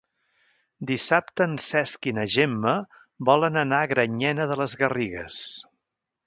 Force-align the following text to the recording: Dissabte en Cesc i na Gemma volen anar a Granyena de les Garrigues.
Dissabte 0.91 1.45
en 1.49 1.53
Cesc 1.65 2.09
i 2.11 2.13
na 2.19 2.23
Gemma 2.37 2.73
volen 3.31 3.61
anar 3.65 3.83
a 3.85 3.91
Granyena 3.93 4.49
de 4.55 4.59
les 4.63 4.75
Garrigues. 4.83 5.39